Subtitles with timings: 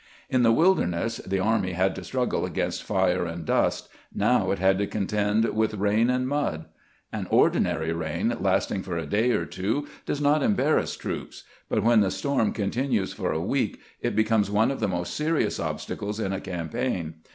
[0.31, 4.79] In the Wilderness the army had to struggle against fire and dust; now it had
[4.79, 6.65] to contend with rain and mud.
[7.13, 11.99] An ordinary rain, lasting for a day or two, does not embarrass troops; but when
[11.99, 16.33] the storm continues for a week it becomes one of the most serious obstacles in
[16.33, 17.17] a campaign.